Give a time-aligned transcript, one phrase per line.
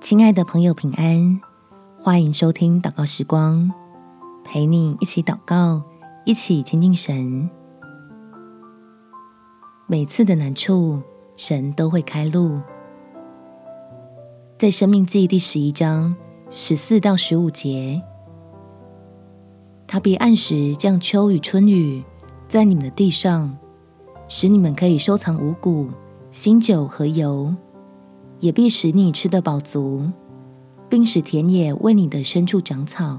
[0.00, 1.40] 亲爱的朋友，平安！
[2.02, 3.70] 欢迎收听祷告时光，
[4.42, 5.82] 陪你一起祷告，
[6.24, 7.48] 一起亲近神。
[9.86, 11.02] 每次的难处，
[11.36, 12.58] 神都会开路。
[14.58, 16.16] 在《生命记》第十一章
[16.48, 18.00] 十四到十五节，
[19.86, 22.02] 他必按时降秋雨春雨
[22.48, 23.54] 在你们的地上，
[24.28, 25.90] 使你们可以收藏五谷、
[26.30, 27.54] 新酒和油。
[28.40, 30.10] 也必使你吃得饱足，
[30.88, 33.18] 并使田野为你的牲畜长草。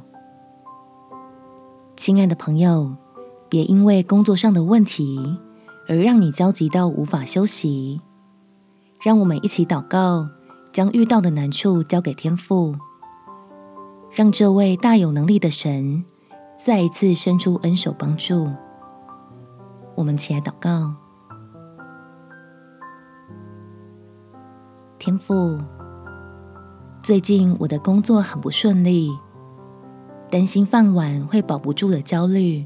[1.95, 2.95] 亲爱的朋友，
[3.47, 5.37] 别因为工作上的问题
[5.87, 8.01] 而让你焦急到无法休息。
[8.99, 10.27] 让我们一起祷告，
[10.71, 12.75] 将遇到的难处交给天父，
[14.11, 16.03] 让这位大有能力的神
[16.63, 18.47] 再一次伸出恩手帮助。
[19.95, 21.00] 我们起来祷告。
[25.03, 25.59] 天父，
[27.01, 29.09] 最近我的工作很不顺利，
[30.29, 32.63] 担心饭碗会保不住的焦虑，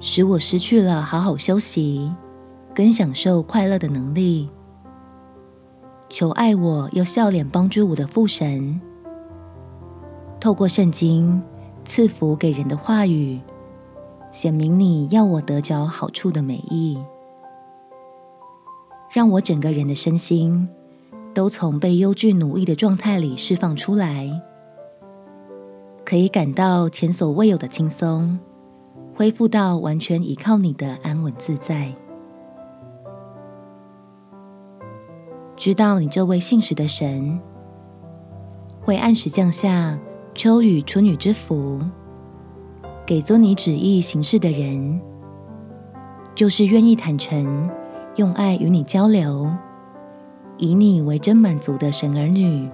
[0.00, 2.12] 使我失去了好好休息
[2.74, 4.50] 跟享受快乐的能力。
[6.08, 8.80] 求爱我又笑脸帮助我的父神，
[10.40, 11.40] 透过圣经
[11.84, 13.40] 赐福给人的话语，
[14.32, 17.00] 显明你要我得着好处的美意，
[19.12, 20.68] 让我整个人的身心。
[21.34, 24.30] 都从被忧惧奴役的状态里释放出来，
[26.04, 28.38] 可以感到前所未有的轻松，
[29.14, 31.92] 恢复到完全依靠你的安稳自在。
[35.56, 37.38] 知道你这位信实的神，
[38.80, 39.98] 会按时降下
[40.34, 41.80] 秋雨春雨之福，
[43.04, 45.00] 给遵你旨意行事的人，
[46.34, 47.68] 就是愿意坦诚
[48.16, 49.50] 用爱与你交流。
[50.56, 52.68] 以你为真满足的神儿女，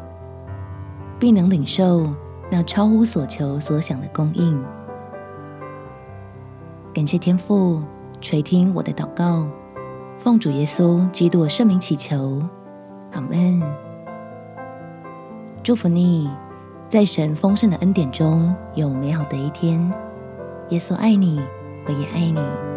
[1.18, 2.12] 必能领受
[2.50, 4.62] 那超乎所求所想的供应。
[6.92, 7.82] 感谢天父
[8.20, 9.46] 垂听我的祷告，
[10.18, 12.42] 奉主耶稣基督圣名祈求，
[13.12, 13.62] 阿门。
[15.62, 16.28] 祝福你，
[16.88, 19.80] 在神丰盛的恩典中有美好的一天。
[20.68, 21.40] 耶稣爱你，
[21.86, 22.69] 我也爱你。